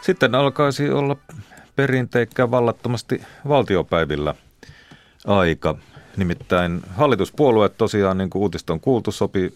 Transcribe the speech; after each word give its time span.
Sitten 0.00 0.34
alkaisi 0.34 0.90
olla 0.90 1.16
perinteikkään 1.76 2.50
vallattomasti 2.50 3.22
valtiopäivillä 3.48 4.34
aika. 5.26 5.74
Nimittäin 6.16 6.80
hallituspuolueet 6.96 7.78
tosiaan, 7.78 8.18
niin 8.18 8.30
kuin 8.30 8.42
uutista 8.42 8.72
on 8.72 8.80
kuultu, 8.80 9.12
sopi 9.12 9.52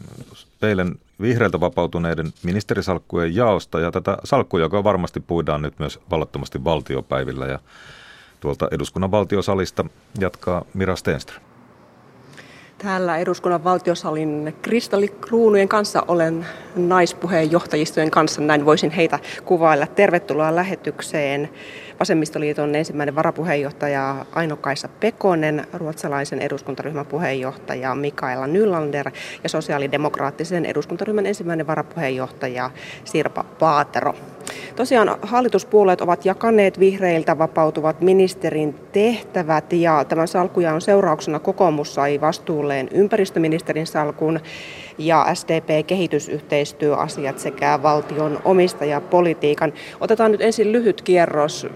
eilen 0.63 0.95
vihreiltä 1.21 1.61
vapautuneiden 1.61 2.33
ministerisalkkujen 2.43 3.35
jaosta 3.35 3.81
ja 3.81 3.91
tätä 3.93 4.19
salkkujakoa 4.25 4.85
varmasti 4.85 5.21
puidaan 5.21 5.63
nyt 5.63 5.79
myös 5.79 6.01
vallattomasti 6.11 6.65
valtiopäivillä 6.65 7.47
ja 7.47 7.59
tuolta 8.41 8.69
eduskunnan 8.71 9.11
valtiosalista 9.11 9.85
jatkaa 10.21 10.65
Mira 10.75 10.97
Stenström. 10.97 11.54
Täällä 12.79 13.19
eduskunnan 13.19 13.65
valtiosalin 13.65 14.55
kristallikruunujen 14.63 15.69
kanssa 15.69 16.05
olen 16.09 16.47
naispuheenjohtajistojen 16.77 18.11
kanssa, 18.11 18.41
näin 18.41 18.65
voisin 18.65 18.91
heitä 18.91 19.19
kuvailla. 19.45 19.87
Tervetuloa 19.87 20.57
lähetykseen 20.57 21.51
Vasemmistoliiton 22.01 22.75
ensimmäinen 22.75 23.15
varapuheenjohtaja 23.15 24.27
Aino-Kaisa 24.33 24.89
Pekonen, 24.89 25.67
ruotsalaisen 25.73 26.41
eduskuntaryhmän 26.41 27.07
puheenjohtaja 27.07 27.95
Mikaela 27.95 28.47
Nylander 28.47 29.11
ja 29.43 29.49
sosiaalidemokraattisen 29.49 30.65
eduskuntaryhmän 30.65 31.27
ensimmäinen 31.27 31.67
varapuheenjohtaja 31.67 32.71
Sirpa 33.05 33.45
Paatero. 33.59 34.15
Tosiaan 34.77 35.19
hallituspuolueet 35.23 36.01
ovat 36.01 36.25
jakaneet 36.25 36.79
vihreiltä 36.79 37.39
vapautuvat 37.39 38.01
ministerin 38.01 38.75
tehtävät 38.93 39.73
ja 39.73 40.05
tämän 40.05 40.29
salkuja 40.29 40.75
on 40.75 40.81
seurauksena 40.81 41.39
kokoomus 41.39 41.95
sai 41.95 42.21
vastuulleen 42.21 42.89
ympäristöministerin 42.93 43.87
salkun 43.87 44.41
ja 44.99 45.27
SDP 45.35 45.87
kehitysyhteistyöasiat 45.87 47.39
sekä 47.39 47.79
valtion 47.83 48.41
omistajapolitiikan. 48.45 49.73
Otetaan 50.01 50.33
nyt 50.33 50.41
ensin 50.41 50.73
lyhyt 50.73 51.03
kierros. 51.03 51.67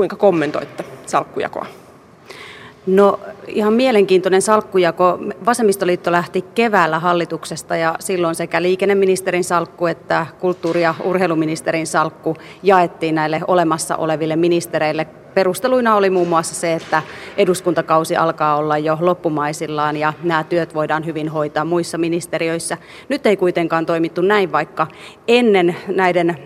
Kuinka 0.00 0.16
kommentoitte 0.16 0.84
salkkujakoa? 1.06 1.66
No 2.86 3.20
ihan 3.46 3.72
mielenkiintoinen 3.72 4.42
salkkujako. 4.42 5.18
Vasemmistoliitto 5.46 6.12
lähti 6.12 6.44
keväällä 6.54 6.98
hallituksesta 6.98 7.76
ja 7.76 7.94
silloin 8.00 8.34
sekä 8.34 8.62
liikenneministerin 8.62 9.44
salkku 9.44 9.86
että 9.86 10.26
kulttuuri- 10.40 10.82
ja 10.82 10.94
urheiluministerin 11.04 11.86
salkku 11.86 12.36
jaettiin 12.62 13.14
näille 13.14 13.40
olemassa 13.48 13.96
oleville 13.96 14.36
ministereille 14.36 15.06
Perusteluina 15.34 15.96
oli 15.96 16.10
muun 16.10 16.28
muassa 16.28 16.54
se, 16.54 16.74
että 16.74 17.02
eduskuntakausi 17.36 18.16
alkaa 18.16 18.56
olla 18.56 18.78
jo 18.78 18.98
loppumaisillaan 19.00 19.96
ja 19.96 20.12
nämä 20.22 20.44
työt 20.44 20.74
voidaan 20.74 21.06
hyvin 21.06 21.28
hoitaa 21.28 21.64
muissa 21.64 21.98
ministeriöissä. 21.98 22.78
Nyt 23.08 23.26
ei 23.26 23.36
kuitenkaan 23.36 23.86
toimittu 23.86 24.20
näin, 24.20 24.52
vaikka 24.52 24.86
ennen, 25.28 25.76
näiden, 25.88 26.30
äh, 26.30 26.36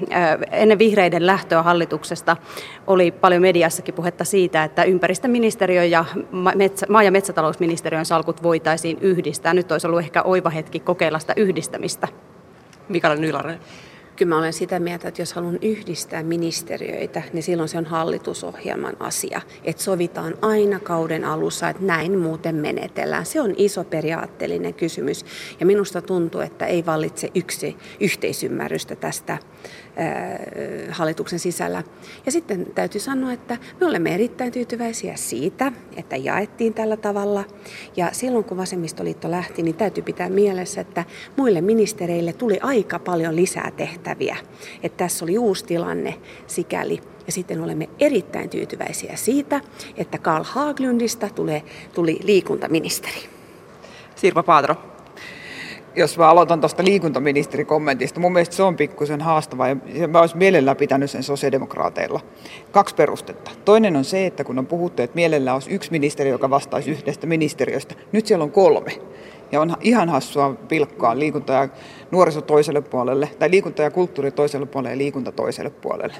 ennen 0.53 0.79
vihreiden 0.79 1.27
lähtöä 1.27 1.63
hallituksesta 1.63 2.37
oli 2.87 3.11
paljon 3.11 3.43
mediassakin 3.43 3.95
puhetta 3.95 4.25
siitä, 4.25 4.65
että 4.65 4.85
ympäristöministeriö 4.85 5.85
ja 5.85 6.05
maa- 6.89 7.03
ja 7.03 7.11
metsätalousministeriön 7.11 8.05
salkut 8.05 8.43
voitaisiin 8.43 8.99
yhdistää. 9.01 9.55
Nyt 9.55 9.73
olisi 9.73 9.87
ollut 9.87 10.01
ehkä 10.01 10.23
oiva 10.23 10.51
hetki 10.51 10.81
kokeilla 10.81 11.19
sitä 11.19 11.33
yhdistämistä. 11.37 12.09
Mikael 12.89 13.19
Nylanen. 13.19 13.61
Kyllä 14.17 14.29
mä 14.29 14.39
olen 14.39 14.53
sitä 14.53 14.81
mieltä, 14.81 15.09
että 15.09 15.23
jos 15.23 15.33
haluan 15.33 15.59
yhdistää 15.63 16.23
ministeriöitä, 16.23 17.23
niin 17.33 17.43
silloin 17.43 17.69
se 17.69 17.79
on 17.79 17.85
hallitusohjelman 17.85 18.97
asia. 19.01 19.41
Että 19.65 19.83
sovitaan 19.83 20.35
aina 20.43 20.81
kauden 20.81 21.25
alussa, 21.25 21.69
että 21.69 21.83
näin 21.83 22.19
muuten 22.19 22.55
menetellään. 22.55 23.27
Se 23.27 23.41
on 23.41 23.55
iso 23.57 23.85
periaatteellinen 23.85 24.75
kysymys. 24.75 25.25
Ja 25.61 25.67
minusta 25.67 26.03
tuntuu, 26.03 26.41
että 26.41 26.67
ei 26.67 26.87
vallitse 26.87 27.31
yksi 27.35 27.77
yhteisymmärrystä 28.01 28.97
tästä 28.97 29.39
hallituksen 30.91 31.39
sisällä. 31.39 31.83
Ja 32.27 32.33
sitten 32.33 32.67
täytyy 32.75 33.01
sanoa, 33.01 33.33
että 33.33 33.59
me 33.81 33.87
olemme 33.87 34.15
erittäin 34.15 34.53
tyytyväisiä 34.53 35.17
siitä, 35.17 35.73
että 35.97 36.17
jaettiin 36.17 36.75
tällä 36.75 36.97
tavalla. 36.97 37.45
Ja 37.97 38.09
silloin 38.13 38.45
kun 38.45 38.57
vasemmistoliitto 38.57 39.31
lähti, 39.31 39.63
niin 39.63 39.75
täytyy 39.75 40.03
pitää 40.03 40.29
mielessä, 40.29 40.81
että 40.81 41.05
muille 41.37 41.61
ministereille 41.61 42.33
tuli 42.33 42.59
aika 42.63 42.99
paljon 42.99 43.37
lisää 43.37 43.71
tehtäviä. 43.71 44.37
Että 44.83 44.97
tässä 44.97 45.25
oli 45.25 45.39
uusi 45.39 45.65
tilanne 45.65 46.15
sikäli. 46.47 47.01
Ja 47.27 47.33
sitten 47.33 47.61
olemme 47.61 47.89
erittäin 48.01 48.51
tyytyväisiä 48.51 49.17
siitä, 49.17 49.61
että 49.97 50.19
Karl 50.19 50.45
Haglundista 50.45 51.29
tuli, 51.29 51.65
tuli 51.95 52.19
liikuntaministeri. 52.23 53.29
Sirpa 54.17 54.43
Paatro 54.43 54.94
jos 55.97 56.19
mä 56.19 56.29
aloitan 56.29 56.61
tuosta 56.61 56.85
liikuntaministerikommentista, 56.85 58.21
mun 58.21 58.33
mielestä 58.33 58.55
se 58.55 58.63
on 58.63 58.77
pikkusen 58.77 59.21
haastava 59.21 59.69
ja 59.69 60.09
mä 60.09 60.21
olisin 60.21 60.39
mielellään 60.39 60.77
pitänyt 60.77 61.11
sen 61.11 61.23
sosiaalidemokraateilla. 61.23 62.21
Kaksi 62.71 62.95
perustetta. 62.95 63.51
Toinen 63.65 63.97
on 63.97 64.05
se, 64.05 64.27
että 64.27 64.45
kun 64.45 64.59
on 64.59 64.67
puhuttu, 64.67 65.03
että 65.03 65.15
mielellään 65.15 65.55
olisi 65.55 65.71
yksi 65.71 65.91
ministeri, 65.91 66.31
joka 66.31 66.51
vastaisi 66.51 66.91
yhdestä 66.91 67.27
ministeriöstä, 67.27 67.95
nyt 68.13 68.27
siellä 68.27 68.43
on 68.43 68.51
kolme. 68.51 68.93
Ja 69.53 69.61
on 69.61 69.77
ihan 69.81 70.09
hassua 70.09 70.55
pilkkaa 70.69 71.19
liikunta 71.19 71.53
ja 71.53 71.69
nuoriso 72.11 72.41
toiselle 72.41 72.81
puolelle, 72.81 73.31
tai 73.39 73.51
liikunta 73.51 73.83
ja 73.83 73.91
kulttuuri 73.91 74.31
toiselle 74.31 74.67
puolelle 74.67 74.95
ja 74.95 74.99
liikunta 74.99 75.33
toiselle 75.33 75.71
puolelle. 75.71 76.15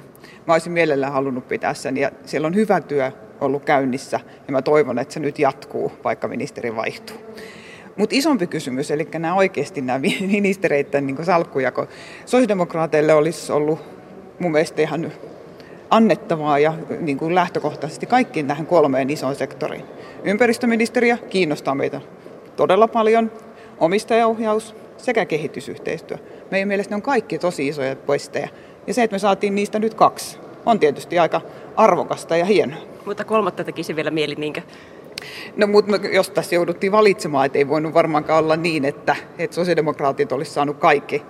Mä 0.47 0.53
olisin 0.53 0.73
mielellään 0.73 1.13
halunnut 1.13 1.49
pitää 1.49 1.75
sen, 1.75 1.97
ja 1.97 2.11
siellä 2.25 2.47
on 2.47 2.55
hyvä 2.55 2.81
työ 2.81 3.13
ollut 3.41 3.65
käynnissä, 3.65 4.21
ja 4.47 4.53
mä 4.53 4.63
toivon, 4.63 4.99
että 4.99 5.15
se 5.15 5.21
nyt 5.21 5.39
jatkuu, 5.39 5.93
vaikka 6.05 6.29
ministeri 6.29 6.77
vaihtuu. 6.77 7.17
Mutta 7.97 8.17
isompi 8.17 8.47
kysymys, 8.47 8.91
eli 8.91 9.09
nämä 9.13 9.35
oikeasti 9.35 9.81
nämä 9.81 9.99
ministereiden 10.33 11.07
niin 11.07 11.25
salkkujako. 11.25 11.87
Sosiaalidemokraateille 12.27 13.15
olisi 13.15 13.53
ollut 13.53 13.79
mun 14.39 14.53
mielestä 14.53 14.83
ihan 14.83 15.13
annettavaa 15.91 16.59
ja 16.59 16.75
niin 17.01 17.19
kuin 17.19 17.35
lähtökohtaisesti 17.35 18.07
kaikkiin 18.07 18.47
tähän 18.47 18.67
kolmeen 18.67 19.11
isoon 19.11 19.35
sektoriin. 19.35 19.85
Ympäristöministeriö 20.25 21.17
kiinnostaa 21.31 21.75
meitä 21.75 22.01
todella 22.57 22.89
paljon, 22.89 23.33
omistajaohjaus 23.79 24.75
sekä 24.97 25.25
kehitysyhteistyö. 25.25 26.17
Meidän 26.51 26.69
mielestä 26.69 26.93
ne 26.93 26.97
on 26.97 27.03
kaikki 27.03 27.39
tosi 27.39 27.69
isoja 27.69 27.97
poisteja. 27.97 28.49
Ja 28.87 28.95
se, 28.95 29.03
että 29.03 29.15
me 29.15 29.19
saatiin 29.19 29.55
niistä 29.55 29.79
nyt 29.79 29.95
kaksi, 29.95 30.39
on 30.67 30.81
tietysti 30.81 31.19
aika 31.19 31.41
arvokasta 31.77 32.37
ja 32.37 32.45
hienoa. 32.45 32.79
Mutta 33.07 33.25
kolmatta 33.25 33.65
tekisi 33.65 33.97
vielä 33.97 34.11
mieli 34.11 34.35
niinkö? 34.35 34.63
No 35.57 35.67
mutta 35.67 35.97
jos 36.13 36.31
tässä 36.31 36.55
jouduttiin 36.55 36.93
valitsemaan, 36.93 37.47
että 37.47 37.59
ei 37.59 37.69
voinut 37.69 37.95
varmaankaan 37.95 38.45
olla 38.45 38.57
niin, 38.57 38.85
että, 38.85 39.17
että 39.39 39.55
sosiaalidemokraatit 39.55 40.33
olisi 40.33 40.51
saanut 40.51 40.79
kaikki 40.79 41.23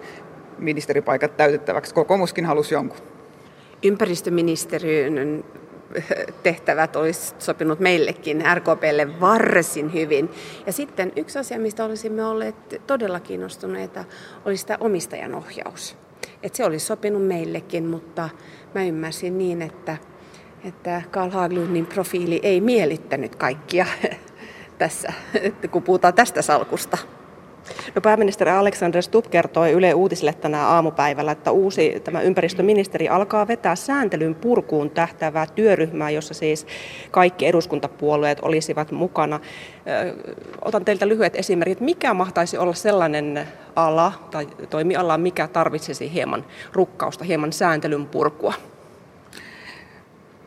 ministeripaikat 0.58 1.36
täytettäväksi. 1.36 1.94
Kokoomuskin 1.94 2.46
halusi 2.46 2.74
jonkun. 2.74 2.98
Ympäristöministeriön 3.82 5.44
tehtävät 6.42 6.96
olisi 6.96 7.34
sopinut 7.38 7.80
meillekin, 7.80 8.44
RKPlle, 8.54 9.20
varsin 9.20 9.92
hyvin. 9.92 10.30
Ja 10.66 10.72
sitten 10.72 11.12
yksi 11.16 11.38
asia, 11.38 11.58
mistä 11.58 11.84
olisimme 11.84 12.24
olleet 12.24 12.56
todella 12.86 13.20
kiinnostuneita, 13.20 14.04
olisi 14.44 14.66
tämä 14.66 14.78
omistajan 14.80 15.34
ohjaus. 15.34 15.96
Että 16.42 16.56
se 16.56 16.64
olisi 16.64 16.86
sopinut 16.86 17.26
meillekin, 17.26 17.86
mutta 17.86 18.28
mä 18.74 18.84
ymmärsin 18.84 19.38
niin, 19.38 19.62
että 19.62 19.96
että 20.64 21.02
Karl 21.10 21.30
Haglundin 21.30 21.86
profiili 21.86 22.40
ei 22.42 22.60
mielittänyt 22.60 23.36
kaikkia 23.36 23.86
tässä, 24.78 25.12
kun 25.70 25.82
puhutaan 25.82 26.14
tästä 26.14 26.42
salkusta. 26.42 26.98
No 27.94 28.00
pääministeri 28.00 28.50
Alexander 28.50 29.02
Stubb 29.02 29.26
kertoi 29.30 29.72
Yle 29.72 29.94
Uutisille 29.94 30.32
tänä 30.32 30.66
aamupäivällä, 30.66 31.32
että 31.32 31.50
uusi 31.50 32.00
tämä 32.04 32.20
ympäristöministeri 32.20 33.08
alkaa 33.08 33.48
vetää 33.48 33.76
sääntelyn 33.76 34.34
purkuun 34.34 34.90
tähtäävää 34.90 35.46
työryhmää, 35.46 36.10
jossa 36.10 36.34
siis 36.34 36.66
kaikki 37.10 37.46
eduskuntapuolueet 37.46 38.38
olisivat 38.42 38.92
mukana. 38.92 39.40
Otan 40.64 40.84
teiltä 40.84 41.08
lyhyet 41.08 41.36
esimerkit. 41.36 41.80
Mikä 41.80 42.14
mahtaisi 42.14 42.58
olla 42.58 42.74
sellainen 42.74 43.48
ala 43.76 44.12
tai 44.30 44.46
toimiala, 44.70 45.18
mikä 45.18 45.48
tarvitsisi 45.48 46.12
hieman 46.12 46.44
rukkausta, 46.72 47.24
hieman 47.24 47.52
sääntelyn 47.52 48.06
purkua? 48.06 48.54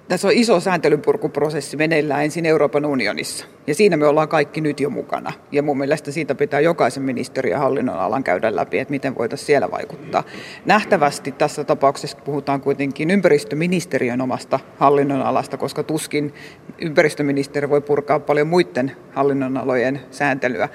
Tässä 0.07 0.27
on 0.27 0.33
iso 0.33 0.59
sääntelynpurkuprosessi 0.59 1.77
meneillään 1.77 2.23
ensin 2.23 2.45
Euroopan 2.45 2.85
unionissa. 2.85 3.45
Ja 3.67 3.75
siinä 3.75 3.97
me 3.97 4.07
ollaan 4.07 4.27
kaikki 4.27 4.61
nyt 4.61 4.79
jo 4.79 4.89
mukana. 4.89 5.33
Ja 5.51 5.63
mun 5.63 5.77
mielestä 5.77 6.11
siitä 6.11 6.35
pitää 6.35 6.59
jokaisen 6.59 7.03
ministeriön 7.03 7.59
hallinnon 7.59 7.99
alan 7.99 8.23
käydä 8.23 8.55
läpi, 8.55 8.79
että 8.79 8.91
miten 8.91 9.15
voitaisiin 9.17 9.45
siellä 9.45 9.71
vaikuttaa. 9.71 10.23
Nähtävästi 10.65 11.31
tässä 11.31 11.63
tapauksessa 11.63 12.17
puhutaan 12.25 12.61
kuitenkin 12.61 13.11
ympäristöministeriön 13.11 14.21
omasta 14.21 14.59
hallinnonalasta, 14.77 15.57
koska 15.57 15.83
tuskin 15.83 16.33
ympäristöministeri 16.81 17.69
voi 17.69 17.81
purkaa 17.81 18.19
paljon 18.19 18.47
muiden 18.47 18.91
hallinnonalojen 19.13 20.01
sääntelyä. 20.11 20.69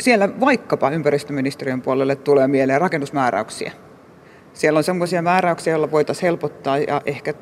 Siellä 0.00 0.40
vaikkapa 0.40 0.90
ympäristöministeriön 0.90 1.82
puolelle 1.82 2.16
tulee 2.16 2.48
mieleen 2.48 2.80
rakennusmääräyksiä. 2.80 3.72
Siellä 4.52 4.78
on 4.78 4.84
sellaisia 4.84 5.22
määräyksiä, 5.22 5.72
joilla 5.72 5.90
voitaisiin 5.90 6.26
helpottaa 6.26 6.78
ja 6.78 7.02
ehkä 7.06 7.34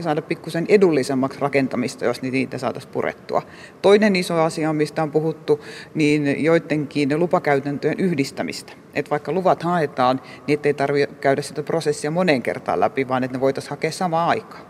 saada 0.00 0.22
pikkusen 0.28 0.66
edullisemmaksi 0.68 1.40
rakentamista, 1.40 2.04
jos 2.04 2.22
niitä 2.22 2.58
saataisiin 2.58 2.92
purettua. 2.92 3.42
Toinen 3.82 4.16
iso 4.16 4.42
asia, 4.42 4.72
mistä 4.72 5.02
on 5.02 5.10
puhuttu, 5.10 5.64
niin 5.94 6.44
joidenkin 6.44 7.18
lupakäytäntöjen 7.18 8.00
yhdistämistä. 8.00 8.72
Että 8.94 9.10
vaikka 9.10 9.32
luvat 9.32 9.62
haetaan, 9.62 10.20
niin 10.46 10.60
ei 10.64 10.74
tarvitse 10.74 11.14
käydä 11.20 11.42
sitä 11.42 11.62
prosessia 11.62 12.10
moneen 12.10 12.42
kertaan 12.42 12.80
läpi, 12.80 13.08
vaan 13.08 13.24
että 13.24 13.36
ne 13.36 13.40
voitaisiin 13.40 13.70
hakea 13.70 13.90
samaan 13.90 14.28
aikaan. 14.28 14.62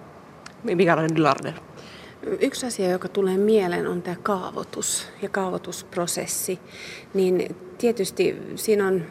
Mikä 0.62 0.96
on 0.96 1.22
Larder? 1.22 1.52
Yksi 2.40 2.66
asia, 2.66 2.90
joka 2.90 3.08
tulee 3.08 3.36
mieleen, 3.36 3.86
on 3.86 4.02
tämä 4.02 4.16
kaavoitus 4.22 5.08
ja 5.22 5.28
kaavoitusprosessi. 5.28 6.58
Niin 7.14 7.56
tietysti 7.78 8.42
siinä 8.54 8.86
on 8.86 9.02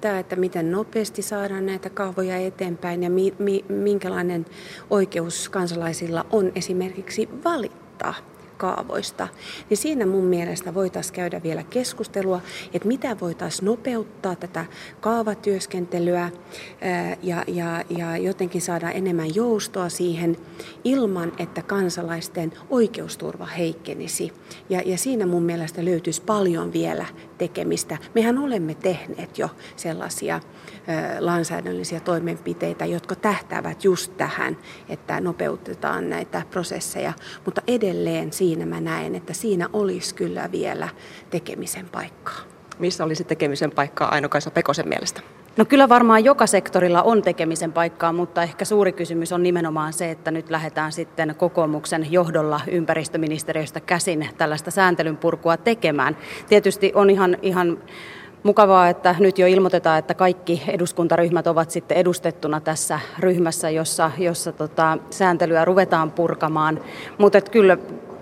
tämä, 0.00 0.18
että 0.18 0.36
miten 0.36 0.70
nopeasti 0.70 1.22
saadaan 1.22 1.66
näitä 1.66 1.90
kaavoja 1.90 2.36
eteenpäin 2.36 3.02
ja 3.02 3.10
mi, 3.10 3.34
mi, 3.38 3.64
minkälainen 3.68 4.46
oikeus 4.90 5.48
kansalaisilla 5.48 6.26
on 6.32 6.52
esimerkiksi 6.54 7.28
valittaa 7.44 8.14
kaavoista, 8.60 9.28
niin 9.70 9.78
siinä 9.78 10.06
mun 10.06 10.24
mielestä 10.24 10.74
voitaisiin 10.74 11.14
käydä 11.14 11.42
vielä 11.42 11.62
keskustelua, 11.62 12.40
että 12.72 12.88
mitä 12.88 13.16
voitaisiin 13.20 13.66
nopeuttaa 13.66 14.36
tätä 14.36 14.64
kaavatyöskentelyä 15.00 16.30
ja, 17.22 17.44
ja, 17.46 17.84
ja 17.90 18.16
jotenkin 18.16 18.60
saada 18.60 18.90
enemmän 18.90 19.34
joustoa 19.34 19.88
siihen 19.88 20.36
ilman, 20.84 21.32
että 21.38 21.62
kansalaisten 21.62 22.52
oikeusturva 22.70 23.46
heikkenisi. 23.46 24.32
Ja, 24.70 24.82
ja 24.84 24.98
siinä 24.98 25.26
mun 25.26 25.42
mielestä 25.42 25.84
löytyisi 25.84 26.22
paljon 26.22 26.72
vielä 26.72 27.06
tekemistä. 27.40 27.98
Mehän 28.14 28.38
olemme 28.38 28.74
tehneet 28.74 29.38
jo 29.38 29.50
sellaisia 29.76 30.40
lainsäädännöllisiä 31.20 32.00
toimenpiteitä, 32.00 32.86
jotka 32.86 33.14
tähtäävät 33.14 33.84
just 33.84 34.16
tähän, 34.16 34.56
että 34.88 35.20
nopeutetaan 35.20 36.10
näitä 36.10 36.42
prosesseja, 36.50 37.12
mutta 37.44 37.62
edelleen 37.66 38.32
siinä 38.32 38.66
mä 38.66 38.80
näen, 38.80 39.14
että 39.14 39.32
siinä 39.32 39.68
olisi 39.72 40.14
kyllä 40.14 40.52
vielä 40.52 40.88
tekemisen 41.30 41.88
paikkaa. 41.88 42.40
Missä 42.78 43.04
olisi 43.04 43.24
tekemisen 43.24 43.70
paikkaa 43.70 44.08
Aino-Kaisa 44.08 44.50
Pekosen 44.50 44.88
mielestä? 44.88 45.20
No 45.56 45.64
kyllä 45.64 45.88
varmaan 45.88 46.24
joka 46.24 46.46
sektorilla 46.46 47.02
on 47.02 47.22
tekemisen 47.22 47.72
paikkaa, 47.72 48.12
mutta 48.12 48.42
ehkä 48.42 48.64
suuri 48.64 48.92
kysymys 48.92 49.32
on 49.32 49.42
nimenomaan 49.42 49.92
se, 49.92 50.10
että 50.10 50.30
nyt 50.30 50.50
lähdetään 50.50 50.92
sitten 50.92 51.34
kokoomuksen 51.38 52.12
johdolla 52.12 52.60
ympäristöministeriöstä 52.66 53.80
käsin 53.80 54.28
tällaista 54.38 54.70
sääntelyn 54.70 55.16
purkua 55.16 55.56
tekemään. 55.56 56.16
Tietysti 56.48 56.92
on 56.94 57.10
ihan, 57.10 57.36
ihan 57.42 57.78
mukavaa, 58.42 58.88
että 58.88 59.14
nyt 59.18 59.38
jo 59.38 59.46
ilmoitetaan, 59.46 59.98
että 59.98 60.14
kaikki 60.14 60.62
eduskuntaryhmät 60.68 61.46
ovat 61.46 61.70
sitten 61.70 61.96
edustettuna 61.96 62.60
tässä 62.60 63.00
ryhmässä, 63.18 63.70
jossa, 63.70 64.10
jossa 64.18 64.52
tota, 64.52 64.98
sääntelyä 65.10 65.64
ruvetaan 65.64 66.10
purkamaan. 66.10 66.80
Mutta 67.18 67.40
kyllä 67.40 67.76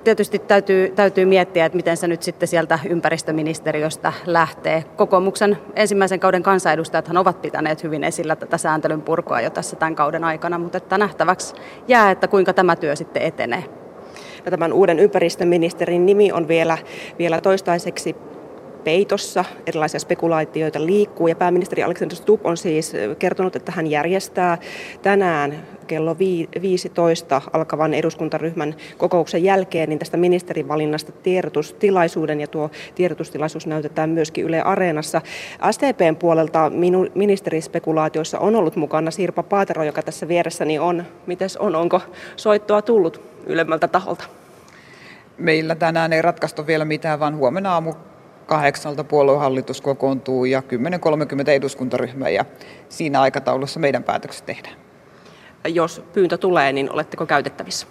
tietysti 0.09 0.39
täytyy, 0.39 0.91
täytyy 0.91 1.25
miettiä, 1.25 1.67
että 1.67 1.77
miten 1.77 1.97
se 1.97 2.09
nyt 2.09 2.23
sitten 2.23 2.49
sieltä 2.49 2.79
ympäristöministeriöstä 2.89 4.13
lähtee. 4.27 4.85
Kokoomuksen 4.97 5.59
ensimmäisen 5.77 6.21
kauden 6.21 6.43
kansanedustajathan 6.43 7.17
ovat 7.17 7.43
pitäneet 7.43 7.83
hyvin 7.83 8.05
esillä 8.05 8.37
tätä 8.37 8.59
sääntelyn 8.59 9.03
purkoa 9.03 9.41
jo 9.41 9.51
tässä 9.51 9.77
tämän 9.77 9.95
kauden 9.95 10.25
aikana, 10.25 10.59
mutta 10.59 10.79
että 10.79 10.99
nähtäväksi 10.99 11.55
jää, 11.89 12.11
että 12.11 12.29
kuinka 12.29 12.53
tämä 12.53 12.77
työ 12.77 12.97
sitten 12.97 13.23
etenee. 13.23 13.65
Tämän 14.51 14.73
uuden 14.73 14.99
ympäristöministerin 14.99 16.07
nimi 16.07 16.33
on 16.33 16.49
vielä, 16.49 16.79
vielä 17.19 17.41
toistaiseksi 17.41 18.17
peitossa, 18.85 19.45
erilaisia 19.67 20.01
spekulaatioita 20.01 20.87
liikkuu 20.87 21.29
ja 21.29 21.37
pääministeri 21.37 21.83
Alexander 21.83 22.17
Stubb 22.17 22.47
on 22.47 22.57
siis 22.57 22.93
kertonut, 23.19 23.57
että 23.57 23.73
hän 23.73 23.87
järjestää 23.87 24.59
tänään 25.03 25.63
kello 25.87 26.17
15 26.63 27.43
alkavan 27.53 27.95
eduskuntaryhmän 27.95 28.75
kokouksen 28.99 29.45
jälkeen 29.45 29.89
niin 29.89 29.99
tästä 29.99 30.17
ministerivalinnasta 30.17 31.13
tiedotustilaisuuden 31.13 32.41
ja 32.41 32.47
tuo 32.47 32.71
tiedotustilaisuus 32.95 33.67
näytetään 33.67 34.11
myöskin 34.11 34.45
Yle 34.45 34.63
Areenassa. 34.63 35.21
STPn 35.71 36.17
puolelta 36.19 36.71
minu, 36.71 37.07
ministerispekulaatioissa 37.15 38.39
on 38.39 38.57
ollut 38.57 38.77
mukana 38.77 39.11
Sirpa 39.11 39.43
Paatero, 39.43 39.83
joka 39.83 40.03
tässä 40.03 40.29
vieressäni 40.29 40.79
on. 40.79 41.05
Mites 41.27 41.57
on? 41.57 41.77
Onko 41.77 42.01
soittoa 42.37 42.83
tullut 42.83 43.21
ylemmältä 43.47 43.89
taholta? 43.89 44.25
Meillä 45.39 45.75
tänään 45.75 46.13
ei 46.13 46.23
ratkaistu 46.23 46.67
vielä 46.67 46.85
mitään, 46.85 47.21
vaan 47.21 47.37
huomenna 47.37 47.73
aamu 47.73 47.95
kahdeksalta 48.49 49.05
puoluehallitus 49.05 49.81
kokoontuu 49.81 50.45
ja 50.45 50.63
10.30 51.45 51.51
eduskuntaryhmä 51.51 52.29
ja 52.29 52.45
siinä 52.89 53.21
aikataulussa 53.21 53.81
meidän 53.81 54.05
päätökset 54.05 54.47
tehdään. 54.47 54.75
Jos 55.67 56.03
pyyntö 56.13 56.39
tulee, 56.39 56.73
niin 56.73 56.93
oletteko 56.93 57.27
käytettävissä? 57.27 57.87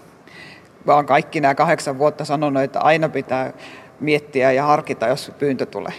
Vaan 0.87 1.05
kaikki 1.05 1.41
nämä 1.41 1.55
kahdeksan 1.55 1.97
vuotta 1.97 2.25
sanonut, 2.25 2.63
että 2.63 2.79
aina 2.79 3.09
pitää 3.09 3.53
miettiä 3.99 4.51
ja 4.51 4.63
harkita, 4.63 5.07
jos 5.07 5.31
pyyntö 5.39 5.65
tulee. 5.65 5.93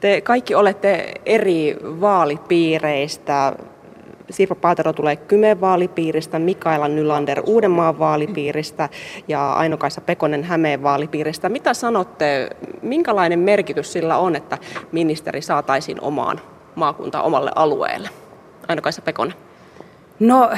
Te 0.00 0.20
kaikki 0.20 0.54
olette 0.54 1.14
eri 1.26 1.76
vaalipiireistä 1.82 3.52
Sirpa 4.30 4.54
Paatero 4.54 4.92
tulee 4.92 5.16
Kymen 5.16 5.60
vaalipiiristä, 5.60 6.38
Mikaela 6.38 6.88
Nylander 6.88 7.42
Uudenmaan 7.46 7.98
vaalipiiristä 7.98 8.88
ja 9.28 9.52
Aino-Kaisa 9.52 10.00
Pekonen 10.00 10.44
Hämeen 10.44 10.82
vaalipiiristä. 10.82 11.48
Mitä 11.48 11.74
sanotte, 11.74 12.50
minkälainen 12.82 13.38
merkitys 13.38 13.92
sillä 13.92 14.18
on, 14.18 14.36
että 14.36 14.58
ministeri 14.92 15.42
saataisiin 15.42 16.00
omaan 16.00 16.40
maakuntaan 16.74 17.24
omalle 17.24 17.50
alueelle? 17.54 18.08
Aino-Kaisa 18.68 19.02
Pekonen. 19.02 19.34
No 20.20 20.50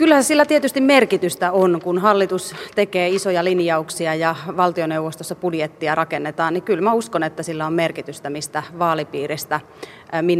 Kyllä 0.00 0.22
sillä 0.22 0.44
tietysti 0.44 0.80
merkitystä 0.80 1.52
on, 1.52 1.80
kun 1.84 1.98
hallitus 1.98 2.54
tekee 2.74 3.08
isoja 3.08 3.44
linjauksia 3.44 4.14
ja 4.14 4.34
valtioneuvostossa 4.56 5.34
budjettia 5.34 5.94
rakennetaan, 5.94 6.54
niin 6.54 6.62
kyllä 6.62 6.82
mä 6.82 6.92
uskon, 6.92 7.22
että 7.22 7.42
sillä 7.42 7.66
on 7.66 7.72
merkitystä, 7.72 8.30
mistä 8.30 8.62
vaalipiiristä 8.78 9.60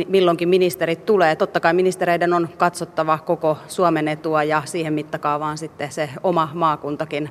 milloinkin 0.08 0.48
ministerit 0.48 1.06
tulee. 1.06 1.36
Totta 1.36 1.60
kai 1.60 1.72
ministereiden 1.72 2.32
on 2.32 2.48
katsottava 2.58 3.18
koko 3.18 3.58
Suomen 3.68 4.08
etua 4.08 4.42
ja 4.42 4.62
siihen 4.64 4.92
mittakaavaan 4.92 5.58
sitten 5.58 5.92
se 5.92 6.10
oma 6.22 6.48
maakuntakin 6.54 7.30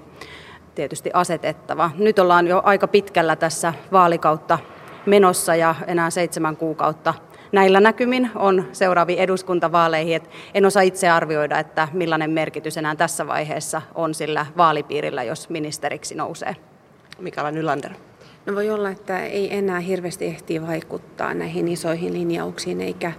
tietysti 0.75 1.09
asetettava. 1.13 1.91
Nyt 1.97 2.19
ollaan 2.19 2.47
jo 2.47 2.61
aika 2.65 2.87
pitkällä 2.87 3.35
tässä 3.35 3.73
vaalikautta 3.91 4.59
menossa 5.05 5.55
ja 5.55 5.75
enää 5.87 6.09
seitsemän 6.09 6.57
kuukautta 6.57 7.13
näillä 7.51 7.79
näkymin 7.79 8.31
on 8.35 8.65
seuraaviin 8.71 9.19
eduskuntavaaleihin. 9.19 10.15
Et 10.15 10.29
en 10.53 10.65
osaa 10.65 10.81
itse 10.81 11.09
arvioida, 11.09 11.59
että 11.59 11.87
millainen 11.93 12.31
merkitys 12.31 12.77
enää 12.77 12.95
tässä 12.95 13.27
vaiheessa 13.27 13.81
on 13.95 14.13
sillä 14.13 14.45
vaalipiirillä, 14.57 15.23
jos 15.23 15.49
ministeriksi 15.49 16.15
nousee. 16.15 16.55
Mikaela 17.19 17.51
Nylander. 17.51 17.91
No 18.45 18.55
voi 18.55 18.69
olla, 18.69 18.89
että 18.89 19.25
ei 19.25 19.57
enää 19.57 19.79
hirveästi 19.79 20.25
ehtii 20.25 20.67
vaikuttaa 20.67 21.33
näihin 21.33 21.67
isoihin 21.67 22.13
linjauksiin 22.13 22.81
eikä 22.81 23.11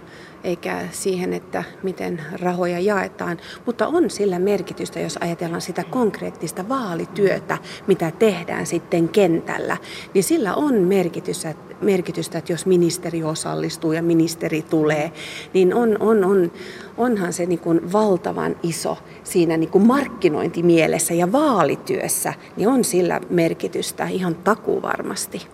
eikä 0.43 0.87
siihen, 0.91 1.33
että 1.33 1.63
miten 1.83 2.21
rahoja 2.41 2.79
jaetaan, 2.79 3.37
mutta 3.65 3.87
on 3.87 4.09
sillä 4.09 4.39
merkitystä, 4.39 4.99
jos 4.99 5.17
ajatellaan 5.17 5.61
sitä 5.61 5.83
konkreettista 5.83 6.69
vaalityötä, 6.69 7.57
mitä 7.87 8.11
tehdään 8.11 8.65
sitten 8.65 9.09
kentällä, 9.09 9.77
niin 10.13 10.23
sillä 10.23 10.55
on 10.55 10.73
merkitystä, 10.73 11.53
merkitystä 11.81 12.37
että 12.37 12.53
jos 12.53 12.65
ministeri 12.65 13.23
osallistuu 13.23 13.91
ja 13.91 14.03
ministeri 14.03 14.61
tulee, 14.61 15.11
niin 15.53 15.73
on, 15.73 15.97
on, 15.99 16.23
on, 16.23 16.51
onhan 16.97 17.33
se 17.33 17.45
niin 17.45 17.59
kuin 17.59 17.91
valtavan 17.93 18.55
iso 18.63 18.97
siinä 19.23 19.57
niin 19.57 19.69
kuin 19.69 19.87
markkinointimielessä 19.87 21.13
ja 21.13 21.31
vaalityössä, 21.31 22.33
niin 22.57 22.69
on 22.69 22.83
sillä 22.83 23.21
merkitystä 23.29 24.07
ihan 24.07 24.35
takuu 24.35 24.81
varmasti 24.81 25.47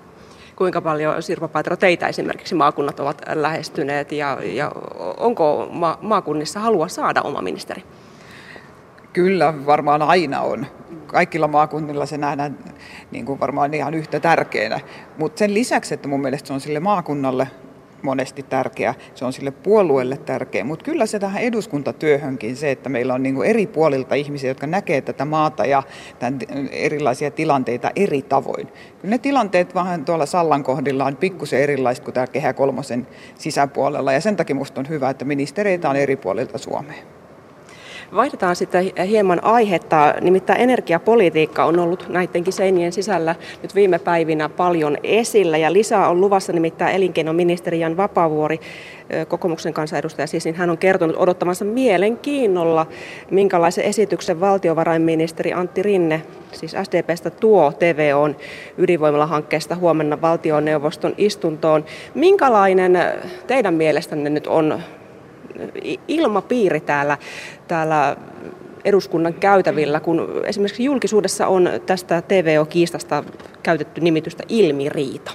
kuinka 0.58 0.82
paljon 0.82 1.24
Sirpa 1.24 1.48
Paatero 1.48 1.78
teitä 1.78 2.08
esimerkiksi 2.08 2.56
maakunnat 2.56 3.00
ovat 3.00 3.22
lähestyneet 3.34 4.12
ja, 4.12 4.38
ja 4.44 4.72
onko 5.18 5.70
ma- 5.72 5.98
maakunnissa 6.02 6.60
halua 6.60 6.88
saada 6.88 7.22
oma 7.22 7.42
ministeri? 7.42 7.84
Kyllä, 9.14 9.54
varmaan 9.66 10.02
aina 10.02 10.42
on. 10.42 10.66
Kaikilla 11.08 11.48
maakunnilla 11.48 12.06
se 12.06 12.18
nähdään 12.18 12.58
niin 13.12 13.26
kuin 13.26 13.40
varmaan 13.40 13.74
ihan 13.74 13.94
yhtä 13.94 14.20
tärkeänä. 14.20 14.80
Mutta 15.18 15.40
sen 15.40 15.54
lisäksi, 15.54 15.94
että 15.94 16.08
mun 16.08 16.22
mielestä 16.22 16.48
se 16.48 16.54
on 16.54 16.62
sille 16.62 16.80
maakunnalle 16.80 17.48
monesti 18.02 18.44
tärkeä, 18.44 18.96
se 19.16 19.26
on 19.26 19.34
sille 19.34 19.52
puolueelle 19.52 20.18
tärkeä, 20.18 20.64
mutta 20.64 20.86
kyllä 20.86 21.06
se 21.06 21.20
tähän 21.20 21.42
eduskuntatyöhönkin 21.42 22.56
se, 22.56 22.72
että 22.72 22.90
meillä 22.90 23.14
on 23.14 23.24
niin 23.24 23.44
eri 23.44 23.68
puolilta 23.68 24.16
ihmisiä, 24.16 24.50
jotka 24.50 24.68
näkee 24.68 25.02
tätä 25.02 25.26
maata 25.26 25.66
ja 25.66 25.84
tämän 26.20 26.40
erilaisia 26.72 27.32
tilanteita 27.32 27.92
eri 27.96 28.22
tavoin. 28.22 28.68
Kyllä 28.68 29.14
ne 29.14 29.18
tilanteet 29.18 29.76
vähän 29.76 30.06
tuolla 30.06 30.26
Sallan 30.26 30.64
kohdilla 30.64 31.06
on 31.06 31.16
pikkusen 31.16 31.62
erilaiset 31.62 32.04
kuin 32.04 32.14
tämä 32.14 32.28
Kehä 32.28 32.54
Kolmosen 32.54 33.08
sisäpuolella 33.36 34.14
ja 34.14 34.22
sen 34.22 34.36
takia 34.36 34.56
minusta 34.56 34.82
on 34.82 34.90
hyvä, 34.90 35.10
että 35.10 35.26
ministereitä 35.26 35.90
on 35.90 35.96
eri 35.96 36.16
puolilta 36.16 36.58
Suomea. 36.58 37.17
Vaihdetaan 38.16 38.56
sitten 38.56 38.92
hieman 39.08 39.44
aihetta, 39.44 40.14
nimittäin 40.22 40.62
energiapolitiikka 40.62 41.66
on 41.66 41.80
ollut 41.80 42.10
näidenkin 42.10 42.54
seinien 42.54 42.94
sisällä 42.94 43.36
nyt 43.62 43.76
viime 43.76 44.00
päivinä 44.00 44.50
paljon 44.50 44.98
esillä 45.04 45.58
ja 45.58 45.74
lisää 45.74 46.10
on 46.10 46.22
luvassa 46.22 46.54
nimittäin 46.54 46.96
elinkeinoministeri 46.96 47.80
Jan 47.80 47.98
Vapavuori 47.98 48.60
kokoomuksen 49.28 49.74
kansanedustaja 49.74 50.28
siis, 50.28 50.46
niin 50.46 50.56
hän 50.56 50.70
on 50.70 50.78
kertonut 50.78 51.16
odottamansa 51.20 51.66
mielenkiinnolla, 51.66 52.86
minkälaisen 53.32 53.84
esityksen 53.84 54.40
valtiovarainministeri 54.40 55.54
Antti 55.54 55.84
Rinne, 55.84 56.22
siis 56.52 56.76
SDPstä 56.84 57.30
tuo 57.30 57.74
TVOn 57.80 58.36
ydinvoimalahankkeesta 58.78 59.76
huomenna 59.76 60.22
valtioneuvoston 60.22 61.14
istuntoon. 61.18 61.86
Minkälainen 62.14 63.00
teidän 63.48 63.74
mielestänne 63.74 64.30
nyt 64.30 64.48
on 64.48 64.82
ilmapiiri 66.08 66.80
täällä, 66.80 67.18
täällä 67.68 68.16
eduskunnan 68.86 69.34
käytävillä, 69.34 70.00
kun 70.00 70.42
esimerkiksi 70.46 70.84
julkisuudessa 70.84 71.48
on 71.48 71.70
tästä 71.86 72.22
TVO-kiistasta 72.22 73.24
käytetty 73.64 74.02
nimitystä 74.02 74.44
ilmiriita? 74.50 75.32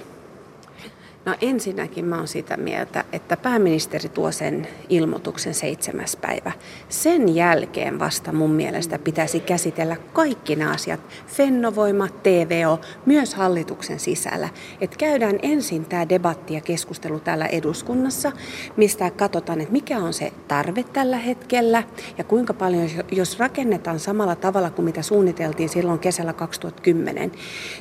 No 1.25 1.35
ensinnäkin 1.41 2.05
mä 2.05 2.17
oon 2.17 2.27
sitä 2.27 2.57
mieltä, 2.57 3.03
että 3.13 3.37
pääministeri 3.37 4.09
tuo 4.09 4.31
sen 4.31 4.67
ilmoituksen 4.89 5.53
seitsemäs 5.53 6.15
päivä. 6.15 6.51
Sen 6.89 7.35
jälkeen 7.35 7.99
vasta 7.99 8.31
mun 8.31 8.51
mielestä 8.51 8.99
pitäisi 8.99 9.39
käsitellä 9.39 9.95
kaikki 10.13 10.55
nämä 10.55 10.71
asiat, 10.71 10.99
Fennovoima, 11.27 12.07
TVO, 12.07 12.79
myös 13.05 13.35
hallituksen 13.35 13.99
sisällä. 13.99 14.49
Että 14.81 14.97
käydään 14.97 15.39
ensin 15.41 15.85
tämä 15.85 16.09
debatti 16.09 16.53
ja 16.53 16.61
keskustelu 16.61 17.19
täällä 17.19 17.45
eduskunnassa, 17.45 18.31
mistä 18.77 19.11
katsotaan, 19.11 19.61
että 19.61 19.73
mikä 19.73 19.97
on 19.97 20.13
se 20.13 20.33
tarve 20.47 20.83
tällä 20.83 21.17
hetkellä 21.17 21.83
ja 22.17 22.23
kuinka 22.23 22.53
paljon, 22.53 22.89
jos 23.11 23.39
rakennetaan 23.39 23.99
samalla 23.99 24.35
tavalla 24.35 24.69
kuin 24.69 24.85
mitä 24.85 25.01
suunniteltiin 25.01 25.69
silloin 25.69 25.99
kesällä 25.99 26.33
2010, 26.33 27.31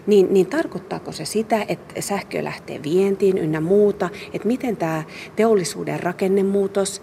niin, 0.06 0.34
niin 0.34 0.46
tarkoittaako 0.46 1.12
se 1.12 1.25
sitä, 1.25 1.64
että 1.68 2.00
sähkö 2.00 2.44
lähtee 2.44 2.82
vientiin, 2.82 3.31
tuontiin 3.32 3.44
ynnä 3.44 3.60
muuta, 3.60 4.08
että 4.32 4.48
miten 4.48 4.76
tämä 4.76 5.02
teollisuuden 5.36 6.00
rakennemuutos 6.00 7.02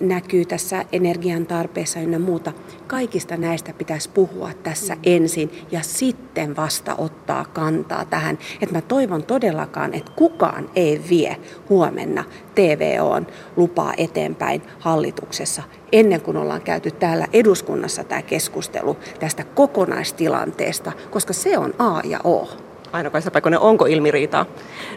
näkyy 0.00 0.44
tässä 0.44 0.84
energian 0.92 1.46
tarpeessa 1.46 2.00
ynnä 2.00 2.18
muuta. 2.18 2.52
Kaikista 2.86 3.36
näistä 3.36 3.72
pitäisi 3.72 4.10
puhua 4.10 4.50
tässä 4.62 4.96
ensin 5.04 5.50
ja 5.70 5.82
sitten 5.82 6.56
vasta 6.56 6.94
ottaa 6.98 7.44
kantaa 7.44 8.04
tähän. 8.04 8.38
Että 8.60 8.74
mä 8.74 8.80
toivon 8.80 9.22
todellakaan, 9.22 9.94
että 9.94 10.12
kukaan 10.16 10.70
ei 10.76 11.00
vie 11.10 11.36
huomenna 11.68 12.24
TVOn 12.54 13.26
lupaa 13.56 13.92
eteenpäin 13.96 14.62
hallituksessa 14.78 15.62
ennen 15.92 16.20
kuin 16.20 16.36
ollaan 16.36 16.62
käyty 16.62 16.90
täällä 16.90 17.26
eduskunnassa 17.32 18.04
tämä 18.04 18.22
keskustelu 18.22 18.96
tästä 19.20 19.44
kokonaistilanteesta, 19.44 20.92
koska 21.10 21.32
se 21.32 21.58
on 21.58 21.74
A 21.78 22.00
ja 22.04 22.20
O. 22.24 22.67
Aino-Kaisa 22.92 23.30
Pekonen, 23.30 23.60
onko 23.60 23.86
ilmiriitaa? 23.86 24.46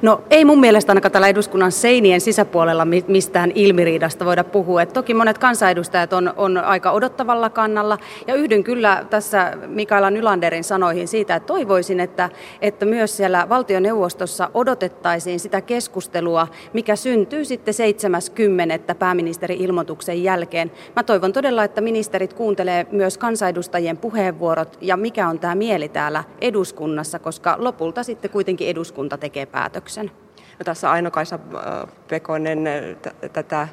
No 0.01 0.21
ei 0.29 0.45
mun 0.45 0.60
mielestä 0.60 0.91
ainakaan 0.91 1.12
täällä 1.12 1.27
eduskunnan 1.27 1.71
seinien 1.71 2.21
sisäpuolella 2.21 2.88
mistään 3.07 3.51
ilmiriidasta 3.55 4.25
voida 4.25 4.43
puhua. 4.43 4.81
Et 4.81 4.93
toki 4.93 5.13
monet 5.13 5.38
kansanedustajat 5.38 6.13
on, 6.13 6.33
on 6.38 6.57
aika 6.57 6.91
odottavalla 6.91 7.50
kannalla 7.50 7.98
ja 8.27 8.36
yhdyn 8.36 8.63
kyllä 8.63 9.05
tässä 9.10 9.57
Mikaela 9.67 10.10
Nylanderin 10.10 10.63
sanoihin 10.63 11.07
siitä, 11.07 11.36
että 11.36 11.48
toivoisin, 11.48 12.00
että, 12.00 12.29
että 12.62 12.86
myös 12.86 13.17
siellä 13.17 13.50
valtioneuvostossa 13.50 14.50
odotettaisiin 14.53 15.39
sitä 15.39 15.62
keskustelua, 15.62 16.48
mikä 16.74 16.95
syntyy 16.95 17.45
sitten 17.45 17.74
70. 17.74 18.95
pääministerin 18.95 19.62
ilmoituksen 19.62 20.24
jälkeen. 20.24 20.71
Mä 20.95 21.03
toivon 21.03 21.33
todella, 21.33 21.63
että 21.63 21.81
ministerit 21.81 22.33
kuuntelee 22.33 22.88
myös 22.91 23.17
kansanedustajien 23.17 23.98
puheenvuorot 23.98 24.77
ja 24.81 24.98
mikä 24.98 25.27
on 25.27 25.39
tämä 25.39 25.55
mieli 25.55 25.89
täällä 25.89 26.24
eduskunnassa, 26.41 27.19
koska 27.19 27.55
loppujen 27.60 27.80
lopulta 27.81 28.03
sitten 28.03 28.31
kuitenkin 28.31 28.67
eduskunta 28.67 29.17
tekee 29.17 29.45
päätöksen. 29.45 30.11
No 30.59 30.63
tässä 30.65 30.91
Aino-Kaisa 30.91 31.35
äh, 31.55 31.93
Pekonen 32.07 32.67
äh, 32.67 32.73
t- 33.01 33.33
tätä 33.33 33.67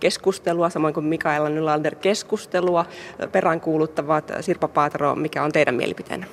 keskustelua, 0.00 0.70
samoin 0.70 0.94
kuin 0.94 1.06
Mikaela 1.06 1.48
Nylander 1.48 1.94
keskustelua, 1.94 2.80
äh, 2.80 3.32
peräänkuuluttavat. 3.32 4.32
Sirpa 4.40 4.68
Paatero, 4.68 5.14
mikä 5.14 5.44
on 5.44 5.52
teidän 5.52 5.74
mielipiteenne? 5.74 6.26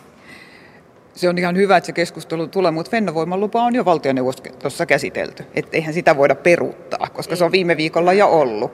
se 1.15 1.29
on 1.29 1.38
ihan 1.38 1.55
hyvä, 1.55 1.77
että 1.77 1.86
se 1.86 1.91
keskustelu 1.91 2.48
tulee, 2.48 2.72
mutta 2.72 2.89
Fennovoiman 2.89 3.39
lupa 3.39 3.63
on 3.63 3.75
jo 3.75 3.86
valtioneuvostossa 3.86 4.86
käsitelty. 4.86 5.43
Että 5.55 5.77
eihän 5.77 5.93
sitä 5.93 6.17
voida 6.17 6.36
peruuttaa, 6.36 7.07
koska 7.13 7.36
se 7.36 7.43
on 7.43 7.51
viime 7.51 7.77
viikolla 7.77 8.13
jo 8.13 8.27
ollut. 8.27 8.72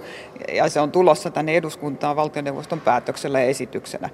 Ja 0.53 0.69
se 0.69 0.79
on 0.79 0.91
tulossa 0.91 1.31
tänne 1.31 1.57
eduskuntaan 1.57 2.15
valtioneuvoston 2.15 2.81
päätöksellä 2.81 3.39
ja 3.39 3.45
esityksenä. 3.45 4.09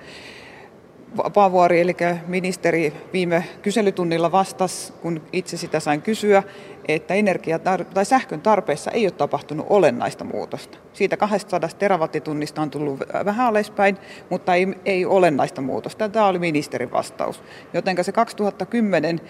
Vapaavuori, 1.18 1.82
eli 1.82 1.96
ministeri 2.28 2.94
viime 3.14 3.44
kyselytunnilla 3.62 4.32
vastasi, 4.32 4.94
kun 4.94 5.22
itse 5.34 5.58
sitä 5.58 5.80
sain 5.80 6.02
kysyä, 6.02 6.44
että 6.88 7.14
energia 7.14 7.60
tai 7.94 8.06
sähkön 8.06 8.42
tarpeessa 8.42 8.92
ei 8.92 9.06
ole 9.06 9.12
tapahtunut 9.12 9.66
olennaista 9.70 10.24
muutosta. 10.24 10.78
Siitä 10.94 11.18
200 11.18 11.70
terawattitunnista 11.80 12.62
on 12.62 12.70
tullut 12.70 13.00
vähän 13.26 13.48
alaspäin, 13.48 13.98
mutta 14.30 14.56
ei, 14.56 14.68
ei 14.86 15.06
olennaista 15.06 15.62
muutosta. 15.62 16.10
Tämä 16.10 16.28
oli 16.28 16.40
ministerin 16.40 16.92
vastaus. 16.92 17.44
Joten 17.74 18.04
se 18.04 18.12
2010 18.12 19.22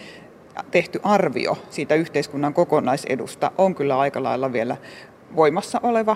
tehty 0.71 0.99
arvio 1.03 1.57
siitä 1.69 1.95
yhteiskunnan 1.95 2.53
kokonaisedusta 2.53 3.51
on 3.57 3.75
kyllä 3.75 3.99
aika 3.99 4.23
lailla 4.23 4.53
vielä 4.53 4.77
voimassa 5.35 5.79
oleva. 5.83 6.15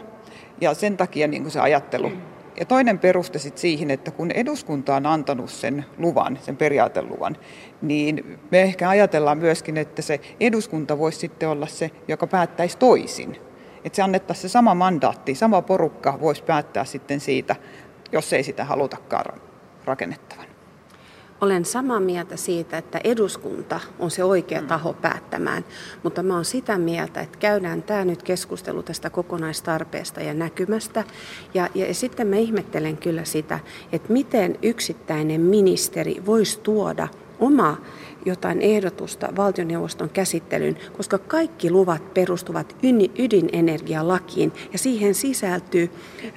Ja 0.62 0.74
sen 0.74 0.98
takia 0.98 1.28
niin 1.28 1.52
se 1.52 1.60
ajattelu 1.60 2.12
ja 2.60 2.66
toinen 2.66 3.00
peruste 3.00 3.40
sit 3.40 3.58
siihen, 3.58 3.92
että 3.92 4.12
kun 4.12 4.32
eduskunta 4.32 4.96
on 4.96 5.06
antanut 5.06 5.50
sen 5.50 5.86
luvan, 5.98 6.40
sen 6.42 6.58
periaateluvan, 6.58 7.38
niin 7.82 8.40
me 8.52 8.62
ehkä 8.62 8.90
ajatellaan 8.90 9.38
myöskin, 9.38 9.78
että 9.78 10.02
se 10.02 10.20
eduskunta 10.40 10.98
voisi 10.98 11.20
sitten 11.20 11.50
olla 11.50 11.68
se, 11.68 11.92
joka 12.08 12.28
päättäisi 12.28 12.78
toisin. 12.78 13.38
Että 13.86 13.96
se 13.96 14.02
annettaisiin 14.02 14.42
se 14.42 14.50
sama 14.52 14.76
mandaatti, 14.76 15.36
sama 15.36 15.62
porukka 15.62 16.20
voisi 16.22 16.44
päättää 16.44 16.86
sitten 16.86 17.20
siitä, 17.20 17.56
jos 18.12 18.34
ei 18.34 18.44
sitä 18.44 18.66
halutakaan 18.66 19.40
rakennettavan. 19.86 20.53
Olen 21.44 21.66
samaa 21.66 22.00
mieltä 22.00 22.38
siitä, 22.38 22.78
että 22.78 23.02
eduskunta 23.04 23.80
on 24.00 24.12
se 24.12 24.24
oikea 24.24 24.62
mm. 24.62 24.68
taho 24.68 24.94
päättämään, 24.94 25.66
mutta 26.04 26.24
mä 26.24 26.34
olen 26.34 26.46
sitä 26.46 26.78
mieltä, 26.78 27.22
että 27.22 27.38
käydään 27.38 27.84
tämä 27.84 28.06
nyt 28.06 28.24
keskustelu 28.24 28.84
tästä 28.84 29.10
kokonaistarpeesta 29.10 30.22
ja 30.22 30.34
näkymästä. 30.34 31.04
Ja, 31.54 31.70
ja 31.76 31.94
sitten 31.94 32.28
mä 32.28 32.36
ihmettelen 32.36 32.98
kyllä 32.98 33.24
sitä, 33.24 33.60
että 33.92 34.14
miten 34.14 34.58
yksittäinen 34.62 35.42
ministeri 35.42 36.24
voisi 36.26 36.60
tuoda 36.60 37.08
oma 37.44 37.78
jotain 38.26 38.62
ehdotusta 38.62 39.30
valtioneuvoston 39.36 40.10
käsittelyyn, 40.10 40.78
koska 40.98 41.18
kaikki 41.18 41.72
luvat 41.72 42.14
perustuvat 42.14 42.76
ydinenergialakiin 43.20 44.54
ja 44.74 44.80
siihen 44.80 45.16
sisältyy 45.16 45.92